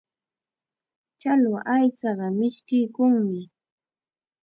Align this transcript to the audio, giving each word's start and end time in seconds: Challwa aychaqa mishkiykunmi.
Challwa 1.19 1.59
aychaqa 1.75 2.27
mishkiykunmi. 2.37 3.41